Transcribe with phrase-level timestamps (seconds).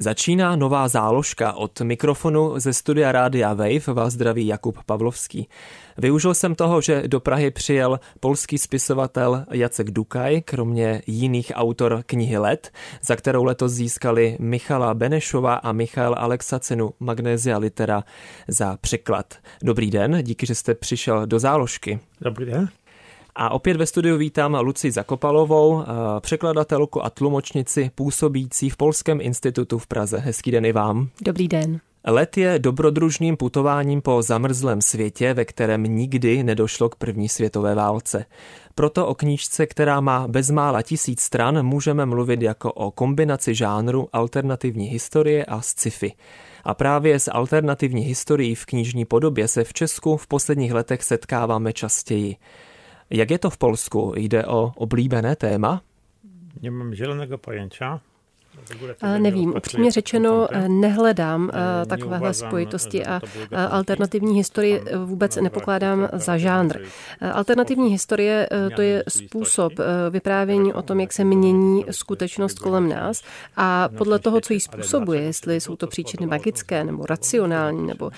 [0.00, 5.48] Začíná nová záložka od mikrofonu ze studia Rádia Wave vás zdraví Jakub Pavlovský.
[5.98, 12.38] Využil jsem toho, že do Prahy přijel polský spisovatel Jacek Dukaj, kromě jiných autor knihy
[12.38, 12.70] Let,
[13.02, 18.04] za kterou letos získali Michala Benešova a Michal Alexa cenu Magnézia Litera
[18.48, 19.34] za překlad.
[19.62, 22.00] Dobrý den, díky, že jste přišel do záložky.
[22.20, 22.68] Dobrý den.
[23.38, 25.84] A opět ve studiu vítám Luci Zakopalovou, eh,
[26.20, 30.18] překladatelku a tlumočnici působící v Polském institutu v Praze.
[30.18, 31.08] Hezký den i vám.
[31.22, 31.80] Dobrý den.
[32.06, 38.24] Let je dobrodružným putováním po zamrzlém světě, ve kterém nikdy nedošlo k první světové válce.
[38.74, 44.86] Proto o knížce, která má bezmála tisíc stran, můžeme mluvit jako o kombinaci žánru alternativní
[44.86, 46.12] historie a sci-fi.
[46.64, 51.72] A právě s alternativní historií v knižní podobě se v Česku v posledních letech setkáváme
[51.72, 52.36] častěji.
[53.10, 54.12] Jak je to v Polsku?
[54.16, 55.82] Jde o oblíbené téma?
[56.62, 58.00] Nemám zeleného pojęcia.
[59.18, 63.20] Nevím, upřímně řečeno, nehledám eh, takovéhle spojitosti a
[63.70, 66.78] alternativní historii vůbec nepokládám za žánr.
[67.32, 72.88] Alternativní historie eh, to je způsob eh, vyprávění o tom, jak se mění skutečnost kolem
[72.88, 73.22] nás
[73.56, 78.10] a podle toho, co ji způsobuje, jestli jsou to příčiny magické nebo racionální nebo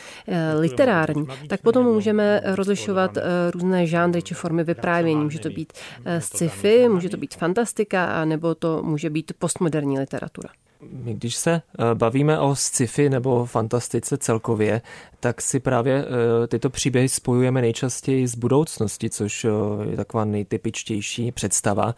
[0.59, 3.19] literární, tak potom můžeme rozlišovat
[3.55, 5.25] různé žánry či formy vyprávění.
[5.25, 5.73] Může to být
[6.19, 10.53] sci-fi, může to být fantastika, nebo to může být postmoderní literatura literatura.
[10.93, 14.83] My když se eh, bavíme o sci-fi nebo fantastice celkově,
[15.21, 19.49] tak si právě eh, tyto příběhy spojujeme nejčastěji s budoucností, což eh,
[19.91, 21.95] je taková nejtypičtější představa.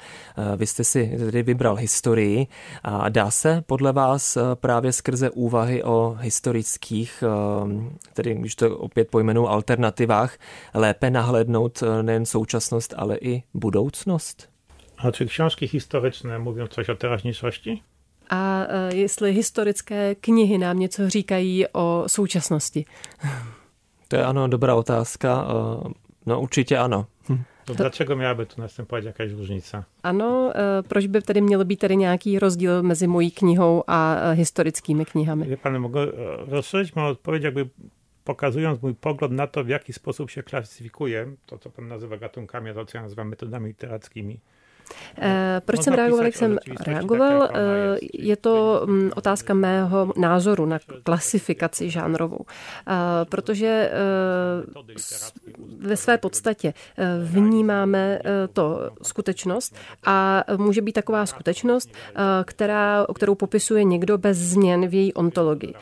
[0.56, 2.47] Vy jste si tedy vybral historii
[2.83, 7.25] a dá se podle vás právě skrze úvahy o historických,
[8.15, 10.39] tedy když to opět pojmenu alternativách,
[10.75, 14.50] lépe nahlédnout nejen současnost, ale i budoucnost?
[15.03, 17.83] A czy książki historyczne mówią coś o teraźniejszości?
[18.30, 22.84] A e, jestli historické knihy nám něco říkají o současnosti.
[24.08, 25.46] To je ano, dobrá otázka.
[25.86, 25.91] E,
[26.26, 27.06] no určitě ano.
[27.28, 27.42] Hm.
[27.64, 29.84] To dlaczego miałaby tu następować jakaś różnica?
[30.02, 35.04] Ano, e, proč by tedy měl být tady nějaký rozdíl mezi mojí knihou a historickými
[35.04, 35.47] knihami?
[35.47, 36.00] Wie pan, mogę
[36.48, 37.68] rozszerzyć moją odpowiedź jakby
[38.24, 42.70] pokazując mój pogląd na to, w jaki sposób się klasyfikuje, to co pan nazywa gatunkami,
[42.70, 44.38] a to co ja nazywam metodami literackými,
[45.61, 47.49] proč jsem reagoval, jak jsem reagoval?
[47.55, 52.39] Eh, je to mm, otázka mého názoru na klasifikaci žánrovou.
[52.89, 52.93] Eh,
[53.25, 53.91] protože
[55.78, 56.75] ve své podstatě
[57.25, 58.19] vnímáme
[58.53, 61.91] to skutečnost a může být taková skutečnost,
[62.45, 65.75] která, kterou popisuje někdo bez změn v její ontologii.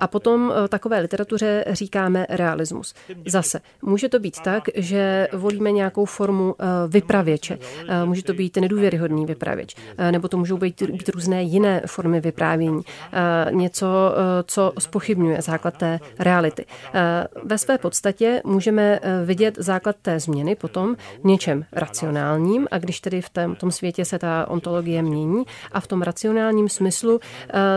[0.00, 2.94] A potom takové literatuře říkáme realismus.
[3.26, 6.54] Zase, může to být tak, že volíme nějakou formu
[6.88, 7.58] vypravěče.
[8.04, 12.20] Může to být být nedůvěryhodný vypravěč, eh, nebo to můžou být, být různé jiné formy
[12.20, 12.82] vyprávění,
[13.12, 16.64] eh, něco, eh, co spochybňuje základ té reality.
[17.44, 23.20] Ve své podstatě můžeme vidět základ té změny potom v něčem racionálním a když tedy
[23.20, 27.20] v tom, tom světě se ta ontologie mění a v tom racionálním smyslu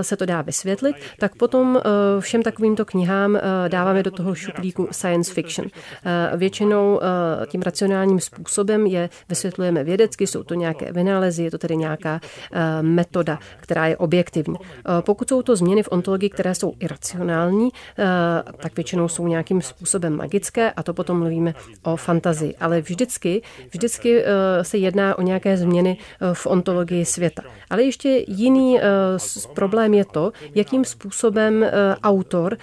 [0.01, 1.81] se to dá vysvětlit, tak potom
[2.19, 5.67] všem takovýmto knihám dáváme do toho šuplíku science fiction.
[6.35, 6.99] Většinou
[7.47, 12.81] tím racionálním způsobem je vysvětlujeme vědecky, jsou to nějaké vynálezy, je to tedy nějaká eh,
[12.81, 14.55] metoda, která je objektivní.
[14.61, 18.05] Eh, pokud jsou to změny v ontologii, které jsou iracionální, eh,
[18.57, 22.55] tak většinou jsou nějakým způsobem magické a to potom mluvíme o fantazii.
[22.59, 24.23] Ale vždycky, vždycky
[24.61, 25.97] se jedná o nějaké změny
[26.33, 27.43] v ontologii světa.
[27.69, 28.79] Ale ještě jiný
[29.53, 31.65] problém je to, jakým způsobem
[32.03, 32.57] autor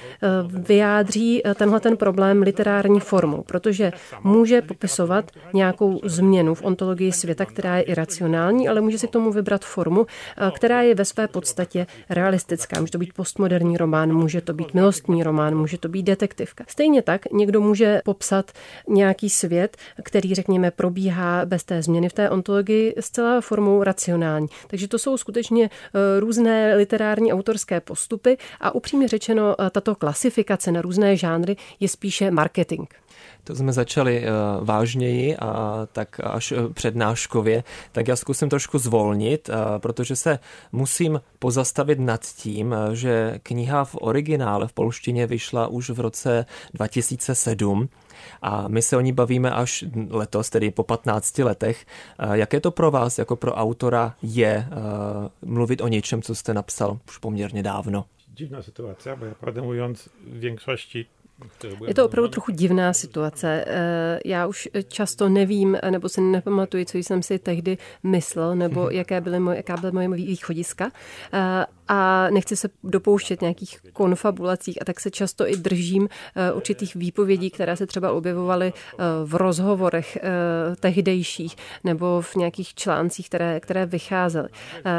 [0.46, 3.92] vyjádří tenhle ten problém literární formou, protože
[4.22, 9.32] může popisovat nějakou změnu v ontologii světa, která je iracionální, ale může si k tomu
[9.32, 12.80] vybrat formu, eh, která je ve své podstatě realistická.
[12.80, 16.64] Může to být postmoderní román, může to být milostní román, může to být detektivka.
[16.68, 18.52] Stejně tak někdo může popsat
[18.88, 24.48] nějaký svět, který, řekněme, probíhá bez té změny v té ontologii zcela formou racionální.
[24.66, 30.72] Takže to jsou skutečně eh, různé literární autorské postupy a upřímně řečeno, eh, tato klasifikace
[30.72, 32.88] na různé žánry je spíše marketing.
[33.44, 37.64] To jsme začali uh, vážněji a tak až uh, přednáškově.
[37.92, 40.38] tak já zkusím trošku zvolnit, protože se
[40.72, 47.88] musím pozastavit nad tím, že kniha v originále v polštině vyšla už v roce 2007
[48.42, 51.86] a my se o ní bavíme až letos, tedy po 15 letech.
[52.32, 54.68] Jaké to pro vás, jako pro autora, je
[55.42, 58.04] mluvit o něčem, co jste napsal už poměrně dávno?
[58.38, 61.06] Divná situace, bo ja prawdę mówiąc w większości
[61.86, 63.64] je to opravdu trochu divná situace.
[63.66, 69.20] Eh, já už často nevím, nebo si nepamatuji, co jsem si tehdy myslel, nebo jaké
[69.20, 70.90] byly moje, jaká byla moje východiska.
[71.90, 76.94] Eh, a nechci se dopouštět nějakých konfabulacích a tak se často i držím eh, určitých
[76.94, 78.72] výpovědí, které se třeba objevovaly
[79.24, 80.18] v rozhovorech
[80.80, 84.48] tehdejších nebo v nějakých článcích, které, které vycházely.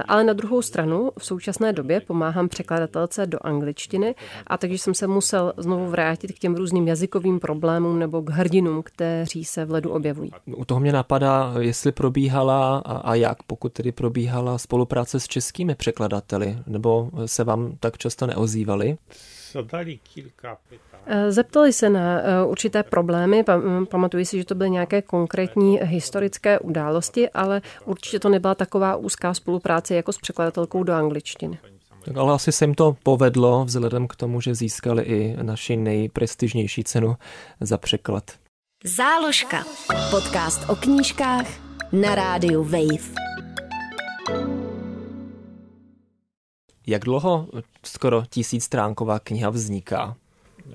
[0.07, 4.15] Ale na druhou stranu v současné době pomáhám překladatelce do angličtiny
[4.47, 8.29] a takže jsem se musel znovu vrátit vrátit k těm různým jazykovým problémům nebo k
[8.29, 10.31] hrdinům, kteří se v ledu objevují.
[10.55, 15.75] U toho mě napadá, jestli probíhala a, a jak, pokud tedy probíhala spolupráce s českými
[15.75, 18.97] překladateli, nebo se vám tak často neozývali?
[21.05, 23.43] Eh, zeptali se na eh, určité problémy,
[23.89, 29.33] pamatuji si, že to byly nějaké konkrétní historické události, ale určitě to nebyla taková úzká
[29.33, 31.59] spolupráce jako s překladatelkou do angličtiny.
[32.05, 36.83] Tak ale asi se jim to povedlo, vzhledem k tomu, že získali i naši nejprestižnější
[36.83, 37.15] cenu
[37.61, 38.23] za překlad.
[38.83, 39.63] Záložka.
[40.09, 41.47] Podcast o knížkách
[41.91, 43.29] na rádiu Wave.
[46.89, 47.47] Jak dlouho
[47.83, 50.15] skoro tisícstránková kniha vzniká?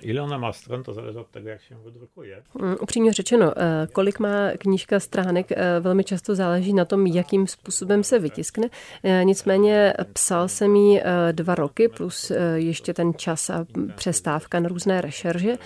[0.02, 2.42] Ile ona má stran, to záleží od tego, jak się wydrukuje.
[2.54, 7.46] Mm, upřímně řečeno, eh, kolik má knížka stránek, eh, velmi často záleží na tom, jakým
[7.46, 8.68] způsobem se vytiskne.
[9.02, 11.02] Eh, nicméně psal jsem ji
[11.32, 15.56] dva roky plus ještě ten čas a přestávka na různé rešerže,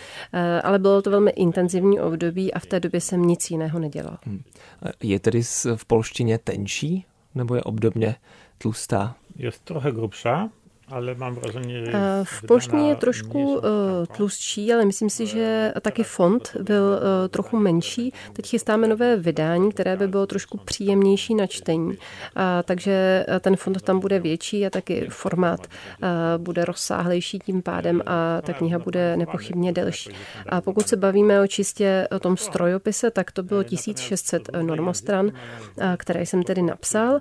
[0.63, 4.19] ale bylo to velmi intenzivní období a v té době jsem nic jiného nedělal.
[4.23, 4.43] Hmm.
[5.03, 5.43] Je tedy
[5.77, 7.05] v polštině tenčí
[7.35, 8.15] nebo je obdobně
[8.59, 9.15] tlustá?
[9.39, 10.49] Je trochę grubsza,
[10.91, 11.39] ale mám
[11.69, 11.93] že
[12.23, 17.59] v polštině je trošku eh, tlustší, ale myslím si, že taky font byl eh, trochu
[17.59, 18.13] menší.
[18.33, 21.99] Teď chystáme nové vydání, které by bylo trošku příjemnější na čtení.
[22.65, 25.67] Takže eh, ten font tam bude větší a taky formát
[26.39, 30.11] bude rozsáhlejší tím pádem a ta kniha bude nepochybně delší.
[30.49, 35.31] A pokud se bavíme o čistě o tom strojopise, tak to bylo 1600 normostran,
[35.97, 37.21] které jsem tedy napsal.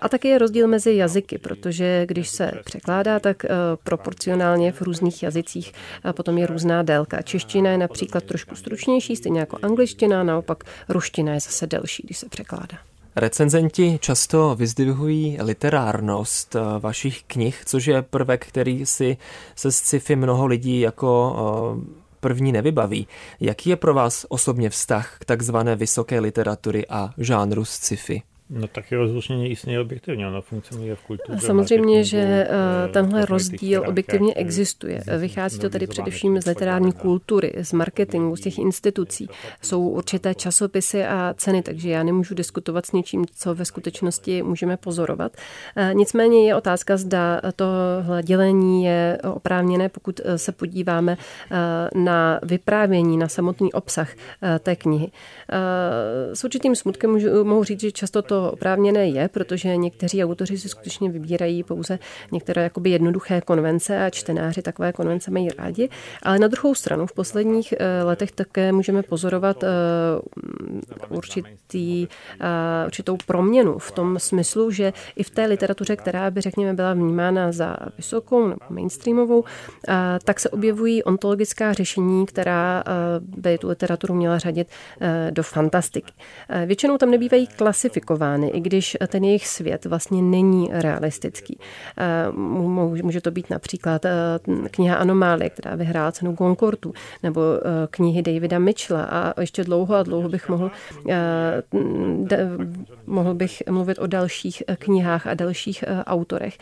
[0.00, 3.48] A taky je rozdíl mezi jazyky, protože když se překládá překládá, tak eh,
[3.84, 5.72] proporcionálně v různých jazycích
[6.12, 7.22] potom je různá délka.
[7.22, 12.28] Čeština je například trošku stručnější, stejně jako angličtina, naopak ruština je zase delší, když se
[12.28, 12.78] překládá.
[13.16, 19.16] Recenzenti často vyzdvihují literárnost eh, vašich knih, což je prvek, který si
[19.56, 23.08] se sci-fi mnoho lidí jako eh, první nevybaví.
[23.40, 28.22] Jaký je pro vás osobně vztah k takzvané vysoké literatury a žánru sci-fi?
[28.50, 31.38] No také rozlušnění istnieje objektivně, ono funkcionuje v kultuře.
[31.38, 32.48] Samozřejmě, že eh,
[32.84, 35.02] eh, tenhle rozdíl objektivně existuje.
[35.18, 39.28] Vychází to tedy především z literární kultury, z marketingu, z těch institucí.
[39.62, 44.76] Jsou určité časopisy a ceny, takže já nemůžu diskutovat s něčím, co ve skutečnosti můžeme
[44.76, 45.32] pozorovat.
[45.76, 51.16] Eh, nicméně je otázka, zda tohle dělení je oprávněné, pokud se podíváme
[51.94, 54.12] na vyprávění, na samotný obsah
[54.60, 55.10] té knihy.
[56.32, 61.10] S určitým smutkem mohu říct, že často to oprávněné je, protože někteří autoři si skutečně
[61.10, 61.98] vybírají pouze
[62.32, 65.88] některé jakoby jednoduché konvence a čtenáři takové konvence mají rádi.
[66.22, 69.68] Ale na druhou stranu v posledních eh, letech také můžeme pozorovat eh,
[71.08, 72.08] určitý,
[72.40, 76.94] eh, určitou proměnu v tom smyslu, že i v té literatuře, která by řekněme byla
[76.94, 79.44] vnímána za vysokou nebo mainstreamovou,
[80.24, 82.84] tak se objevují ontologická řešení, která
[83.20, 84.68] by tu literaturu měla řadit
[85.30, 86.12] do fantastiky.
[86.66, 91.58] Většinou tam nebývají klasifikovány realizovány, i když ten jejich svět vlastně není realistický.
[91.98, 92.32] Eh,
[93.02, 94.10] může to být například eh,
[94.70, 96.92] kniha Anomálie, která vyhrála cenu Goncourtu,
[97.22, 100.70] nebo eh, knihy Davida Mitchella a ještě dlouho a dlouho bych mohl,
[103.06, 106.58] mohl bych mluvit o dalších knihách a dalších autorech.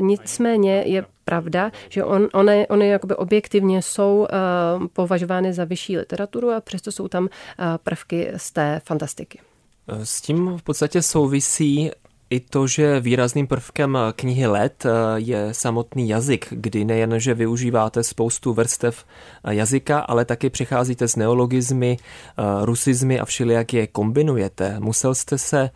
[0.00, 4.26] Nicméně je pravda, že on, one, one jakoby objektivně jsou
[4.92, 7.28] považovány za vyšší literaturu a přesto jsou tam
[7.82, 9.51] prvky z té fantastiky.
[9.88, 11.90] S tím v podstatě souvisí
[12.30, 14.86] i to, že výrazným prvkem knihy Let
[15.16, 19.04] je samotný jazyk, kdy nejen, že využíváte spoustu vrstev
[19.50, 21.96] jazyka, ale taky přicházíte s neologizmy,
[22.62, 24.80] rusizmy a všelijak je kombinujete.
[24.80, 25.70] Musel jste se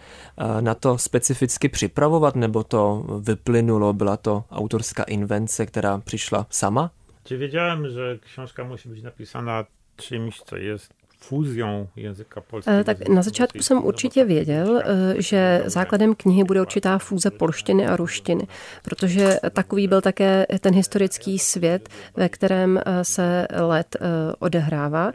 [0.60, 6.90] na to specificky připravovat, nebo to vyplynulo, byla to autorská invence, která přišla sama?
[7.25, 9.64] Czy wiedziałem, že knižka musí být napísaná
[10.00, 10.76] čímž, co je.
[12.85, 14.83] Tak na začátku jsem určitě věděl,
[15.16, 18.47] že základem knihy bude určitá fúze polštiny a ruštiny,
[18.83, 23.97] protože takový byl také ten historický svět, ve kterém se let
[24.38, 25.12] odehrává.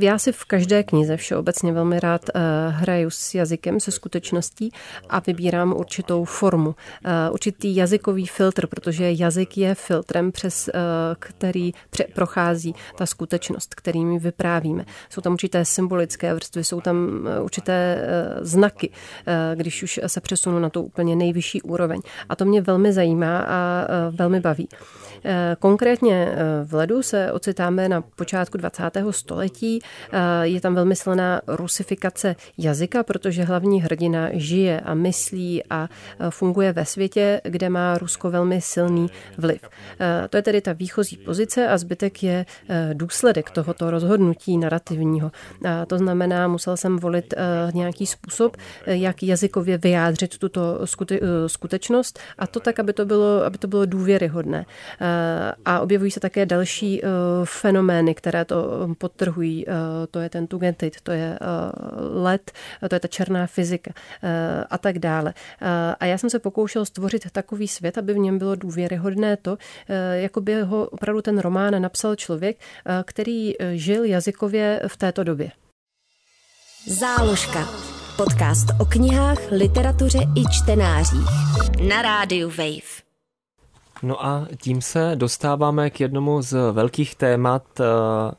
[0.00, 2.30] Já si v každé knize všeobecně velmi rád
[2.68, 4.72] hraju s jazykem, se skutečností
[5.08, 6.74] a vybírám určitou formu,
[7.32, 10.70] určitý jazykový filtr, protože jazyk je filtrem, přes
[11.18, 11.72] který
[12.14, 14.18] prochází ta skutečnost, kterými
[14.76, 14.84] vyprávíme.
[15.10, 18.90] Jsou tam určité symbolické vrstvy, jsou tam eh, určité eh, znaky,
[19.26, 22.00] eh, když už se přesunu na tu úplně nejvyšší úroveň.
[22.28, 24.68] A to mě velmi zajímá a velmi baví.
[25.58, 26.28] Konkrétně
[26.64, 28.82] v ledu se ocitáme na počátku 20.
[29.10, 29.78] století.
[30.42, 35.88] Je tam velmi silná rusifikace jazyka, protože hlavní hrdina žije a myslí a
[36.30, 39.06] funguje ve světě, kde má Rusko velmi silný
[39.38, 39.60] vliv.
[40.30, 42.46] To je tedy ta výchozí pozice a zbytek je
[42.92, 45.30] důsledek tohoto rozhodnutí narrativního.
[45.86, 47.34] To znamená, musel jsem volit
[47.72, 48.56] nějaký způsob,
[48.86, 50.86] jak jazykově vyjádřit tuto
[51.46, 54.66] skutečnost a to tak, aby to bylo, aby to bylo důvěryhodné.
[55.64, 57.08] A objevují se také další eh,
[57.44, 59.68] fenomény, které to podtrhují.
[59.68, 59.72] Eh,
[60.10, 61.46] to je ten Tugendit, to je eh,
[62.22, 62.52] led,
[62.88, 63.90] to je ta černá fyzika
[64.70, 65.34] a tak dále.
[66.00, 69.58] A já jsem se pokoušel stvořit takový svět, aby v něm bylo důvěryhodné to,
[70.12, 72.56] jako by ho opravdu ten román napsal člověk,
[73.04, 74.45] který žil jazykově
[74.88, 75.50] v této době.
[76.86, 77.68] Záložka.
[78.16, 81.28] Podcast o knihách, literatuře i čtenářích.
[81.88, 83.05] Na rádiu Wave.
[84.02, 87.84] No a tím se dostáváme k jednomu z velkých témat eh,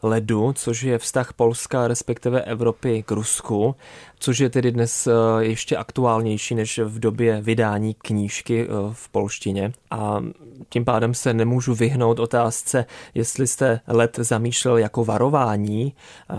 [0.03, 3.75] ledu, což je vztah Polska, respektive Evropy k Rusku,
[4.19, 9.71] což je tedy dnes eh, ještě aktuálnější než v době vydání knížky eh, v polštině.
[9.91, 10.23] A
[10.69, 15.93] tím pádem se nemůžu vyhnout otázce, jestli jste led zamýšlel jako varování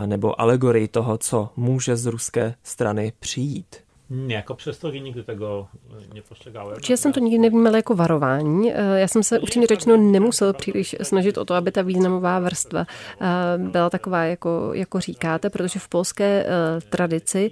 [0.07, 3.88] nebo alegorii toho, co může z ruské strany přijít.
[4.11, 5.69] Nie, jako přestory nikdy tego
[6.15, 6.77] nepostrzegałem.
[6.77, 8.73] Určitě jsem to nikdy nevnímal jako varování.
[8.73, 12.87] Eh, já jsem se upřímně řečeno nemusel příliš snažit o to, aby ta významová vrstva
[13.21, 13.27] eh,
[13.59, 17.51] byla taková, jako, jako říkáte, protože v polské eh, tradici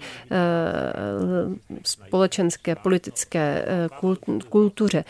[1.85, 3.67] společenské, politické
[4.49, 5.05] kultuře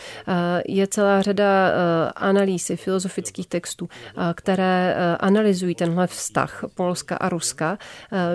[0.68, 1.72] je celá řada
[2.16, 3.88] analýzy filozofických textů,
[4.34, 7.78] které analyzují tenhle vztah Polska a Ruska,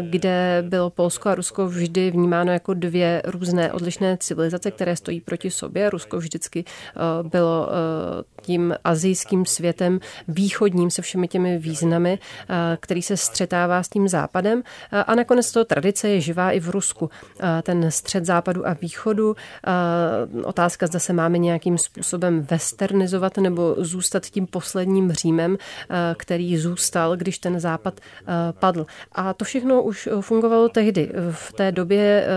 [0.01, 5.21] kde bylo Polsko a Rusko vždy vnímáno jako dvě dvě různé odlišné civilizace, které stojí
[5.21, 5.89] proti sobě.
[5.89, 13.01] Rusko vždycky eh, bylo eh, tím azijským světem východním se všemi těmi významy, eh, který
[13.01, 14.63] se střetává s tím západem.
[15.07, 17.09] A nakonec to tradice je živá i v Rusku.
[17.63, 19.35] Ten střed západu a východu,
[20.43, 25.57] otázka, zda se máme nějakým způsobem westernizovat nebo zůstat tím posledním Římem,
[26.17, 27.99] který zůstal, když ten západ
[28.59, 28.85] padl.
[29.11, 31.11] A to všechno už fungovalo tehdy.
[31.31, 32.27] V té době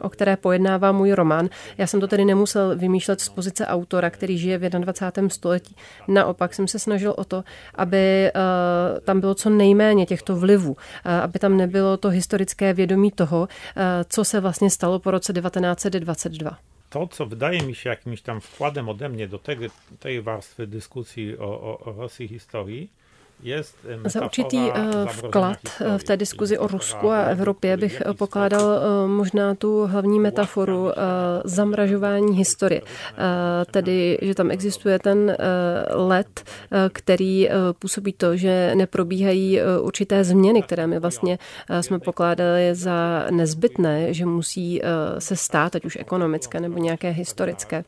[0.00, 1.48] o které pojednává můj román.
[1.78, 5.28] Já jsem to tedy nemusel vymýšlet z pozice autora, který žije v 21.
[5.28, 5.76] století.
[6.08, 7.44] Naopak jsem se snažil o to,
[7.74, 8.32] aby eh,
[9.00, 13.82] tam bylo co nejméně těchto vlivů, eh, aby tam nebylo to historické vědomí toho, eh,
[14.08, 16.58] co se vlastně stalo po roce 1922
[16.92, 19.56] to, co wydaje mi się jakimś tam wkładem ode mnie do tej,
[19.98, 22.90] tej warstwy dyskusji o, o, o Rosji historii,
[24.04, 29.08] za určitý eh, vklad eh, v té diskuzi o Rusku a Evropě bych pokládal eh,
[29.08, 30.90] možná tu hlavní metaforu
[31.44, 32.80] zamražování historie.
[33.70, 35.36] Tedy, že tam existuje ten
[35.90, 36.44] let,
[36.92, 41.38] který působí to, že neprobíhají určité změny, které my vlastně
[41.80, 44.82] jsme pokládali za nezbytné, že musí
[45.18, 47.84] se stát, ať už ekonomické nebo nějaké historické.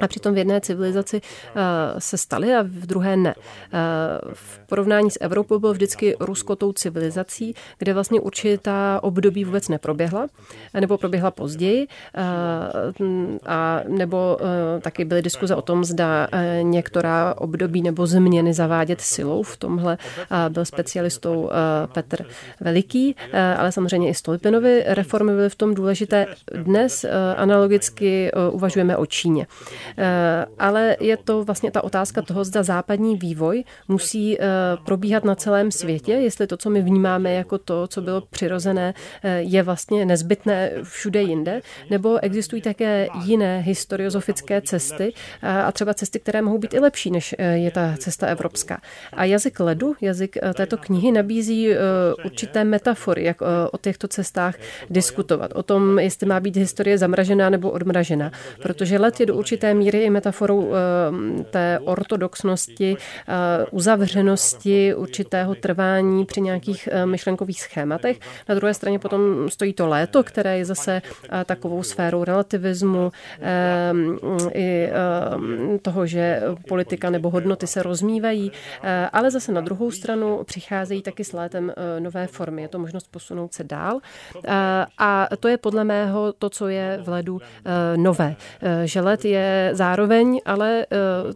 [0.00, 1.60] A přitom v jedné civilizaci eh,
[2.00, 3.34] se staly a v druhé ne.
[3.36, 3.78] Eh,
[4.32, 10.26] v porovnání s Evropou bylo vždycky Rusko tou civilizací, kde vlastně určitá období vůbec neproběhla,
[10.80, 12.20] nebo proběhla později, eh,
[13.46, 14.38] a nebo
[14.80, 16.28] taky byly diskuze o tom, zda
[16.62, 19.42] některá období nebo změny zavádět silou.
[19.42, 19.98] V tomhle
[20.48, 21.50] byl specialistou
[21.92, 22.24] Petr
[22.60, 23.16] Veliký,
[23.58, 26.26] ale samozřejmě i Stolipinovi reformy byly v tom důležité.
[26.54, 27.06] Dnes
[27.36, 29.46] analogicky uvažujeme o Číně.
[29.98, 34.46] Eh, ale je to vlastně ta otázka toho, zda západní vývoj musí eh,
[34.84, 39.40] probíhat na celém světě, jestli to, co my vnímáme jako to, co bylo přirozené, eh,
[39.40, 41.60] je vlastně nezbytné všude jinde,
[41.90, 47.34] nebo existují také jiné historiozofické cesty a třeba cesty, které mohou být i lepší, než
[47.54, 48.80] je ta cesta evropská.
[49.12, 51.68] A jazyk ledu, jazyk této knihy nabízí
[52.24, 54.54] určité metafory, jak o těchto cestách
[54.90, 55.52] diskutovat.
[55.54, 58.32] O tom, jestli má být historie zamražená nebo odmražená.
[58.62, 60.72] Protože let je do určité určité míry i metaforou
[61.50, 62.96] té ortodoxnosti,
[63.70, 68.18] uzavřenosti, určitého trvání při nějakých myšlenkových schématech.
[68.48, 71.02] Na druhé straně potom stojí to léto, které je zase
[71.44, 73.12] takovou sférou relativismu,
[74.54, 74.88] i
[75.82, 78.52] toho, že politika nebo hodnoty se rozmívají,
[79.12, 82.62] ale zase na druhou stranu přicházejí taky s létem nové formy.
[82.62, 84.00] Je to možnost posunout se dál.
[84.98, 87.40] A to je podle mého to, co je v ledu
[87.96, 88.36] nové.
[88.84, 90.86] Že led je zároveň, ale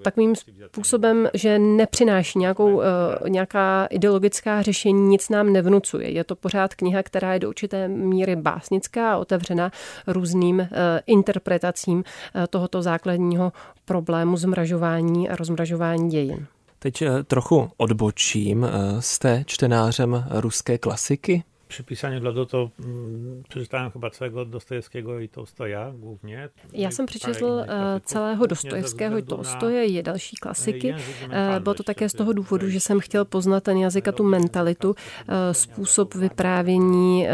[0.02, 0.35] takovým
[0.66, 2.83] způsobem, že nepřináší nějakou,
[3.28, 6.11] nějaká ideologická řešení, nic nám nevnucuje.
[6.11, 9.71] Je to pořád kniha, která je do určité míry básnická a otevřena
[10.07, 10.69] různým
[11.07, 12.04] interpretacím
[12.50, 13.52] tohoto základního
[13.85, 16.47] problému zmražování a rozmražování dějin.
[16.78, 18.66] Teď trochu odbočím.
[19.00, 21.43] Jste čtenářem ruské klasiky?
[21.75, 26.49] Przy pisaniu lodu to mm, przeczytałem chyba całego Dostojevského i Tolstoja głównie.
[26.73, 30.95] Já jsem přečetl eh, celého Dostojevského i Tolstoje, je další klasiky.
[31.31, 34.25] Eh, bylo to také z toho důvodu, že jsem chtěl poznat ten jazyk a tu
[34.25, 34.95] mentalitu,
[35.28, 37.26] eh, způsob vyprávění,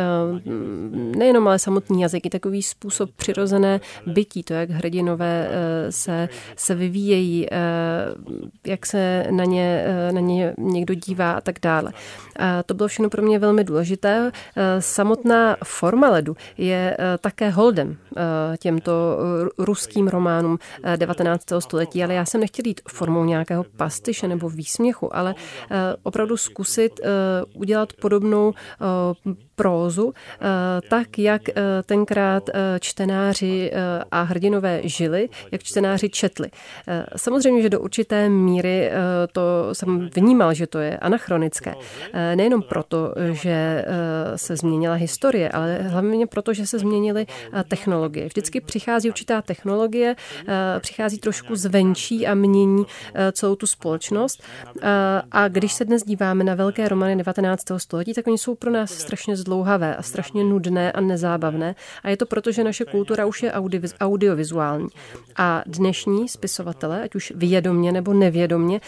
[1.16, 5.50] nejenom ale samotný jazyk, i takový způsob přirozené bytí, to, jak hrdinové
[5.90, 7.46] se, se vyvíjejí,
[8.66, 11.92] jak se na ně, na ně někdo dívá a tak dále.
[12.66, 14.29] To bylo všechno pro mě velmi důležité.
[14.56, 18.20] Eh, samotná forma ledu je eh, také holdem eh,
[18.58, 19.18] těmto
[19.58, 20.58] ruským románům
[20.96, 21.44] 19.
[21.58, 25.34] století, ale já jsem nechtěl jít formou nějakého pastyše nebo výsměchu, ale
[26.02, 27.00] opravdu zkusit
[27.54, 28.52] udělat podobnou
[29.62, 30.12] prózu,
[30.90, 31.42] tak jak
[31.86, 32.50] tenkrát
[32.80, 33.72] čtenáři
[34.10, 36.48] a hrdinové žili, jak čtenáři četli.
[37.16, 38.90] Samozřejmě, že do určité míry
[39.32, 39.40] to
[39.72, 41.74] jsem vnímal, že to je anachronické.
[42.34, 43.84] Nejenom proto, že
[44.36, 48.26] se změnila historie, ale hlavně proto, že se změnily eh, technologie.
[48.26, 50.16] Vždycky přichází určitá technologie,
[50.48, 54.42] eh, přichází trošku zvenčí a mění eh, celou tu společnost.
[55.32, 57.64] A když se dnes díváme na velké romany 19.
[57.78, 61.74] století, tak oni jsou pro nás strašně zdlouhavé a strašně nudné a nezábavné.
[62.02, 63.52] A je to proto, že naše kultura už je
[64.00, 64.88] audiovizuální.
[65.36, 68.80] A dnešní spisovatele, ať už vědomně nebo nevědomně,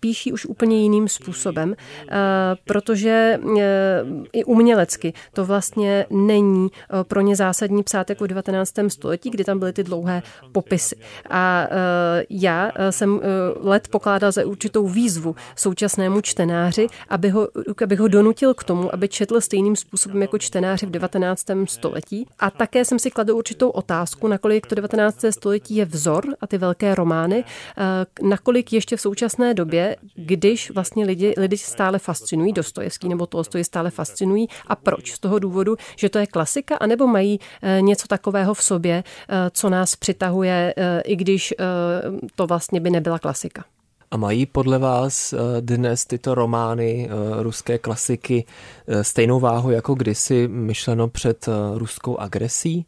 [0.00, 1.76] píší už úplně jiným způsobem,
[2.64, 3.38] protože
[4.32, 5.12] i umělecky.
[5.32, 8.74] To vlastně není eh, pro ně zásadní psát jako v 19.
[8.88, 10.96] století, kdy tam byly ty dlouhé popisy.
[11.30, 13.20] A eh, já eh, jsem
[13.60, 17.48] let pokládal za určitou výzvu současnému čtenáři, aby ho,
[17.84, 21.46] aby ho donutil k tomu, aby četl stejným způsobem jako čtenáři v 19.
[21.64, 22.26] století.
[22.38, 25.24] A také jsem si kladl určitou otázku, nakolik to 19.
[25.30, 27.44] století je vzor a ty velké romány,
[28.22, 33.90] nakolik ještě v současné době, když vlastně lidi, lidi stále fascinují, Dostojevský nebo Tolstoj stále
[33.90, 35.12] fascinují, a proč?
[35.12, 39.50] Z toho důvodu, že to je klasika, anebo mají eh, něco takového v sobě, eh,
[39.50, 41.54] co nás přitahuje, eh, i když
[42.34, 43.64] to vlastně by nebyla klasika.
[44.10, 48.44] A mají podle vás dnes tyto romány ruské klasiky
[49.02, 52.86] stejnou váhu jako kdysi myšleno před ruskou agresí?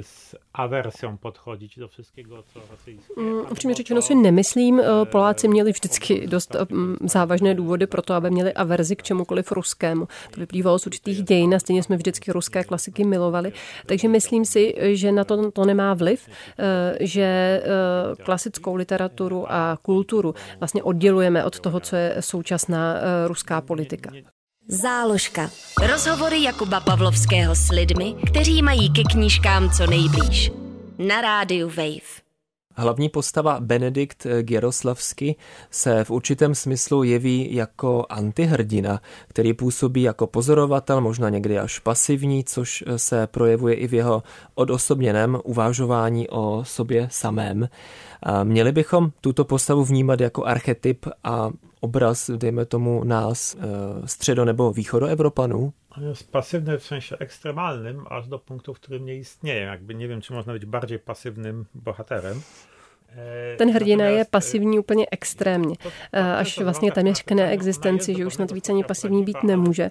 [0.00, 3.14] Z aversią podchodzić do wszystkiego, co rosyjskie.
[3.16, 6.56] Mm, upřímně řečeno si nemyslím, e, Poláci měli vždycky dost
[7.04, 10.08] závažné důvody pro to, aby měli averzi k čemukoliv ruskému.
[10.30, 13.52] To vyplývalo z určitých dějin a stejně jsme vždycky ruské klasiky milovali.
[13.86, 16.28] Takže myslím si, že na to to nemá vliv,
[17.00, 17.62] že
[18.24, 24.10] klasickou literaturu a kulturu vlastně oddělujeme od toho, co je současná ruská politika.
[24.70, 25.50] Záložka.
[25.90, 30.52] Rozhovory Jakuba Pavlovského s lidmi, kteří mají ke knížkám co nejblíž.
[30.98, 32.20] Na rádiu Wave.
[32.74, 35.36] Hlavní postava Benedikt Geroslavsky
[35.70, 42.44] se v určitém smyslu jeví jako antihrdina, který působí jako pozorovatel, možná někdy až pasivní,
[42.44, 44.22] což se projevuje i v jeho
[44.54, 47.68] odosobněném uvážování o sobě samém.
[48.44, 54.72] Měli bychom tuto postavu vnímat jako archetyp a obraz, dejme tomu, nás e, středo- nebo
[54.72, 55.72] východoevropanů?
[55.96, 59.60] On jest pasywny w sensie ekstremalnym, aż do punktu, w którym nie istnieje.
[59.60, 62.40] Jakby nie wiem, czy można być bardziej pasywnym bohaterem.
[63.58, 65.74] Ten hrdina je pasivní úplně extrémně,
[66.12, 69.90] až vlastně téměř k neexistenci, že už snad více ani pasivní být nemůže.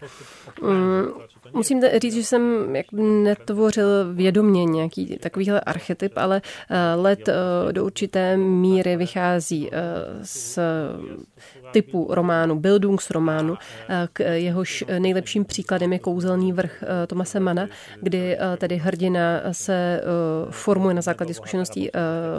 [0.62, 1.08] Mm,
[1.54, 2.86] musím říct, že jsem jak
[3.24, 6.42] netvořil vědomě nějaký takovýhle archetyp, ale
[6.96, 7.30] let
[7.72, 9.70] do určité míry vychází
[10.22, 10.60] z
[11.72, 13.58] typu románu, Bildungsrománu,
[13.90, 17.68] eh, k jehož nejlepším příkladem je Kouzelný vrch eh, Tomase Mana,
[18.02, 20.02] kdy eh, tedy hrdina se
[20.50, 21.90] formuje na základě zkušeností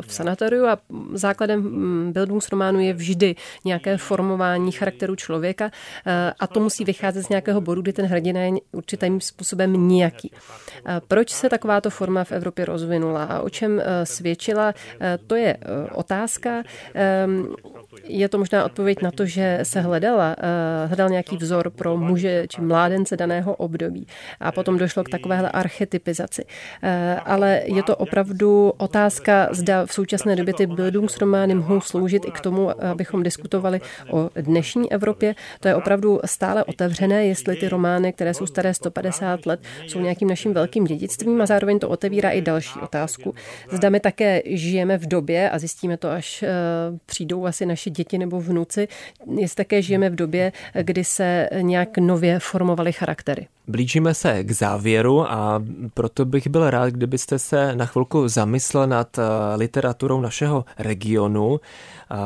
[0.00, 0.78] v sanatoriu a
[1.12, 5.70] základem mm, Bildungsrománu je vždy nějaké formování charakteru člověka
[6.40, 10.32] a to musí vycházet z nějakého bodu, kdy ten hrdina je určitým způsobem nějaký.
[11.08, 14.74] Proč se takováto forma v Evropě rozvinula a o čem svědčila,
[15.26, 15.56] to je
[15.92, 16.62] otázka.
[18.04, 20.36] Je to možná odpověď na to, že se hledala,
[20.86, 24.06] hledal nějaký vzor pro muže či mládence daného období
[24.40, 26.44] a potom došlo k takovéhle archetypizaci.
[27.24, 32.40] Ale je to opravdu otázka, zda v současné době ty Bildungsromány mohou sloužit i k
[32.40, 33.80] tomu, abychom diskutovali
[34.10, 35.34] o dnešní Evropě.
[35.60, 40.28] To je opravdu stále otevřené, jestli ty romány, které jsou staré 150 let, jsou nějakým
[40.28, 43.34] naším velkým dědictvím a zároveň to otevírá i další otázku.
[43.72, 46.48] Zda my také žijeme v době, a zjistíme to, až eh,
[47.06, 48.88] přijdou asi naše děti nebo vnuci,
[49.38, 53.48] jestli také žijeme v době, kdy se nějak nově formovaly charaktery.
[53.68, 55.62] Blížíme se k závěru a
[55.94, 59.22] proto bych byl rád, kdybyste se na chvilku zamyslel nad eh,
[59.56, 61.60] literaturou našeho regionu.
[61.60, 62.16] Eh,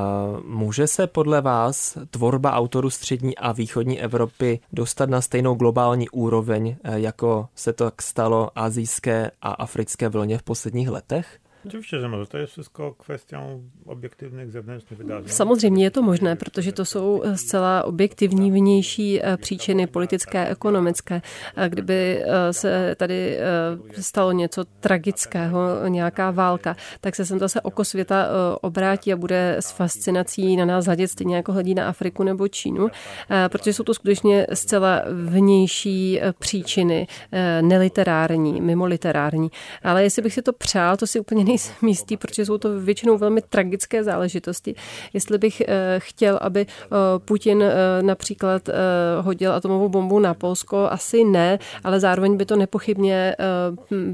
[0.47, 6.77] může se podle vás tvorba autorů střední a východní Evropy dostat na stejnou globální úroveň,
[6.85, 11.42] eh, jako se to stalo azijské a africké vlně v posledních letech?
[11.67, 12.27] Oczywiście, że może.
[12.27, 15.33] To jest wszystko kwestią obiektywnych zewnętrznych wydarzeń.
[15.33, 21.23] Samozřejmě je to možné, protože to jsou zcela objektivní vnější eh, příčiny politické, ekonomické.
[21.69, 27.85] Kdyby eh, se tady eh, stalo něco tragického, nějaká válka, tak se sem zase oko
[27.85, 28.29] světa
[28.61, 32.89] obrátí a bude s fascinací na nás hledět stejně jako hledí na Afriku nebo Čínu,
[33.49, 37.07] protože jsou to skutečně zcela vnější příčiny,
[37.61, 39.51] neliterární, mimoliterární.
[39.83, 43.19] Ale jestli bych si to přál, to si úplně nejsem jistý, protože jsou to většinou
[43.19, 44.75] velmi tragické záležitosti.
[45.13, 46.89] Jestli bych eh, chtěl, aby eh,
[47.19, 48.69] Putin eh, například
[49.21, 53.37] hodil atomovou bombu na Polsko, asi ne, ale zároveň by to nepochybně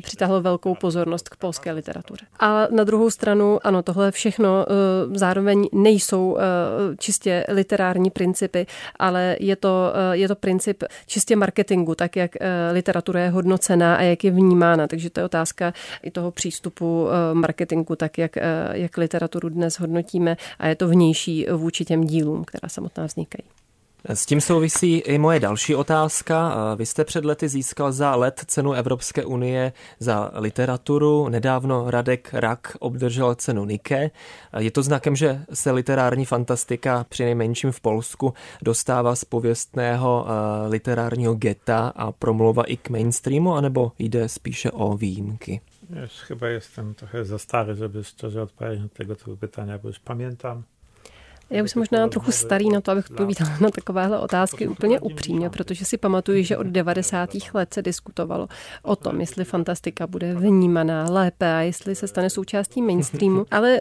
[0.02, 2.26] přitáhlo velkou pozornost k polské literatuře.
[2.40, 4.66] A na druhou stranu, ano, tohle všechno
[5.14, 6.36] zároveň nejsou
[6.98, 8.66] čistě literární principy,
[8.98, 12.30] ale je to, je to princip čistě marketingu, tak jak
[12.72, 14.86] literatura je hodnocená a jak je vnímána.
[14.86, 15.72] Takže to je otázka
[16.02, 21.46] i toho přístupu marketingu, tak jak, eh, jak literaturu dnes hodnotíme a je to vnější
[21.52, 23.48] vůči těm dílům, která samotná vznikají.
[24.04, 26.54] S tím souvisí i moje další otázka.
[26.76, 31.28] Vy jste před lety získal za let cenu Evropské unie za literaturu.
[31.28, 34.10] Nedávno Radek Rak obdržel cenu Nike.
[34.58, 40.68] Je to znakem, že se literární fantastika při nejmenším v Polsku dostává z pověstného eh,
[40.68, 45.60] literárního geta a promluva i k mainstreamu, anebo jde spíše o výjimky?
[45.90, 49.98] Już chyba jestem trochę za stary, żeby szczerze odpowiedzieć na tego typu pytania, bo już
[49.98, 50.62] pamiętam,
[51.50, 55.50] Já už jsem možná trochu starý na to, abych odpovídala na takovéhle otázky úplně upřímně,
[55.50, 57.30] protože si pamatuju, že od 90.
[57.54, 58.48] let se diskutovalo
[58.82, 63.44] o tom, jestli fantastika bude vnímaná lépe a jestli se stane součástí mainstreamu.
[63.50, 63.80] Ale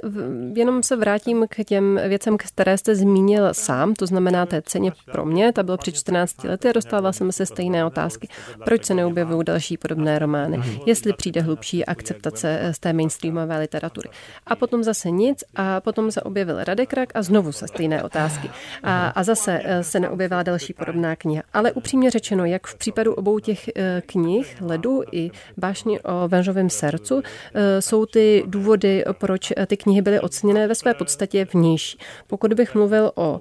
[0.54, 5.26] jenom se vrátím k těm věcem, které jste zmínil sám, to znamená té ceně pro
[5.26, 8.28] mě, ta byla před 14 lety a dostala jsem se stejné otázky.
[8.66, 10.60] Proč se neobjevují další podobné romány?
[10.86, 14.10] Jestli přijde hlubší akceptace z té mainstreamové literatury.
[14.46, 18.50] A potom zase nic a potom se objevil Radekrak a znovu stejné otázky.
[18.84, 21.44] A, a zase eh, se neobjevila další podobná kniha.
[21.54, 26.70] Ale upřímně řečeno, jak v případu obou těch eh, knih, Ledu i Bášni o Venžovém
[26.70, 27.22] srdcu,
[27.54, 31.98] eh, jsou ty důvody, proč ty knihy byly oceněné ve své podstatě vnější.
[32.28, 33.40] Pokud bych mluvil o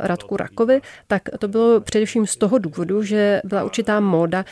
[0.00, 4.44] Radku Rakovi, tak to bylo především z toho důvodu, že byla určitá móda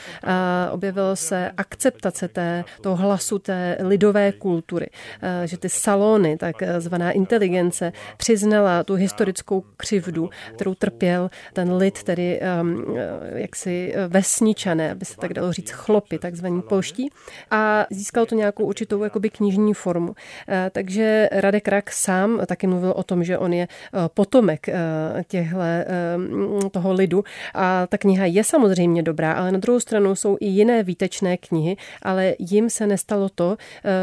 [0.71, 4.87] objevila se akceptace té, toho hlasu té lidové kultury,
[5.45, 12.41] že ty salony, tak zvaná inteligence, přiznala tu historickou křivdu, kterou trpěl ten lid, tedy
[12.61, 12.97] um,
[13.35, 17.11] jaksi vesničané, aby se tak dalo říct chlopy, takzvaní polští,
[17.51, 20.15] a získal to nějakou určitou jakoby knižní formu.
[20.49, 24.75] Eh, takže Radek Rak sám taky mluvil o tom, že on je eh, potomek eh,
[25.29, 25.87] těhle,
[26.71, 27.25] toho lidu
[27.55, 31.77] a ta kniha je samozřejmě dobrá, ale na druhou stranu jsou i jiné výtečné knihy,
[32.03, 33.57] ale jim se nestalo to,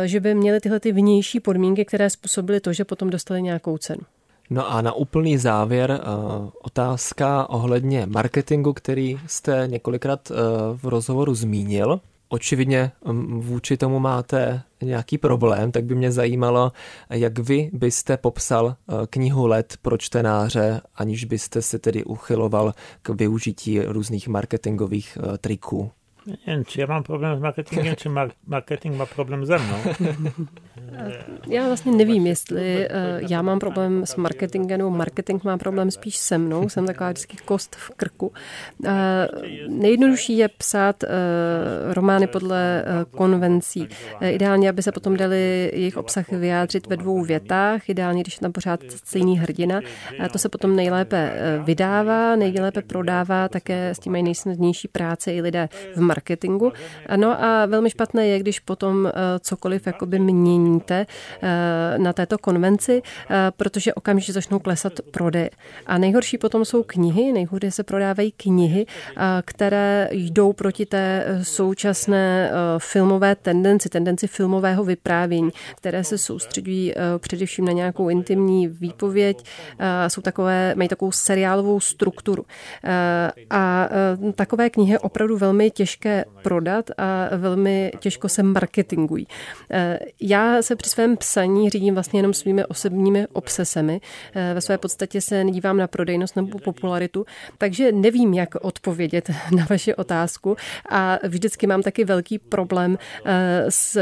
[0.05, 4.01] že by měli tyhle ty vnější podmínky, které způsobily to, že potom dostali nějakou cenu.
[4.49, 10.37] No a na úplný závěr uh, otázka ohledně marketingu, který jste několikrát uh,
[10.77, 11.99] v rozhovoru zmínil.
[12.29, 16.71] Očividně um, vůči tomu máte nějaký problém, tak by mě zajímalo,
[17.09, 23.09] jak vy byste popsal uh, knihu let pro čtenáře, aniž byste se tedy uchyloval k
[23.09, 25.91] využití různých marketingových triků.
[26.29, 29.75] Nie wiem, czy ja mam problem z marketingiem, czy mar marketing ma problem ze mną.
[31.47, 36.17] Já vlastně nevím, jestli eh, já mám problém s marketingem, nebo marketing má problém spíš
[36.17, 36.69] se mnou.
[36.69, 38.33] Jsem taková vždycky kost v krku.
[38.85, 39.27] Eh,
[39.67, 41.07] nejjednodušší je psát eh,
[41.93, 43.87] romány podle konvencí.
[44.21, 47.89] Ideálně, aby se potom dali jejich obsah vyjádřit ve dvou větách.
[47.89, 49.81] Ideálně, když je tam pořád stejný hrdina.
[50.31, 55.69] To se potom nejlépe vydává, nejlépe prodává, také s tím mají nejsnadnější práce i lidé
[55.95, 56.18] v marketingu.
[57.15, 61.05] No a velmi špatné je, když potom cokoliv jakoby měníte
[61.41, 65.49] eh, na této konvenci, eh, protože okamžitě začnou klesat prodeje.
[65.85, 72.51] A nejhorší potom jsou knihy, nejhorší se prodávají knihy, eh, které jdou proti té současné
[72.77, 79.45] filmové tendenci, tendenci filmového vyprávění, které se soustředují především na nějakou intimní výpověď,
[80.07, 82.45] jsou takové, mají takovou seriálovou strukturu.
[83.49, 83.89] A
[84.35, 85.98] takové knihy je opravdu velmi těžké
[86.41, 89.27] prodat a velmi těžko se marketingují.
[90.21, 94.01] Já se při svém psaní řídím vlastně jenom svými osobními obsesemi.
[94.35, 97.25] Eh, ve své podstatě se nedívám na prodejnost nebo popularitu,
[97.57, 100.55] takže nevím, jak odpovědět na vaši otázku
[100.89, 104.01] a vždycky mám taky velký problém eh, s,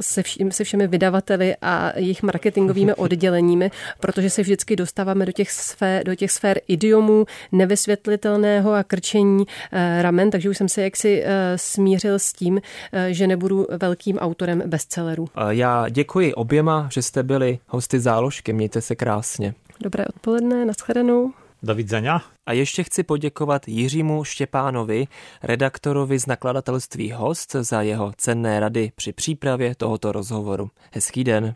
[0.00, 3.70] se, všim, se všemi vydavateli a jejich marketingovými odděleními,
[4.00, 10.02] protože se vždycky dostáváme do těch sfér, do těch sfér idiomů, nevysvětlitelného a krčení eh,
[10.02, 11.24] ramen, takže už jsem se jaksi
[11.56, 12.60] smířil s tím,
[13.08, 15.28] že nebudu velkým autorem bestsellerů.
[15.48, 18.52] Já děkuji oběma, že jste byli hosty záložky.
[18.52, 19.54] Mějte se krásně.
[19.80, 21.32] Dobré odpoledne, nashledanou.
[21.62, 22.20] Do vidzenia.
[22.46, 25.06] A ještě chci poděkovat Jiřímu Štěpánovi,
[25.42, 30.70] redaktorovi z nakladatelství Host, za jeho cenné rady při přípravě tohoto rozhovoru.
[30.92, 31.54] Hezký den.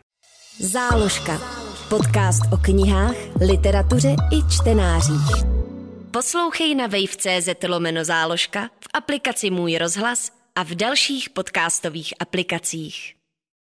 [0.59, 1.41] Záložka.
[1.89, 5.60] Podcast o knihách, literatuře i čtenářích.
[6.11, 13.20] Poslouchej na wave.cz lomeno záložka, v aplikaci Můj rozhlas a v dalších podcastových aplikacích.